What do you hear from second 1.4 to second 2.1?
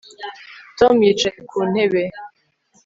ku ntebe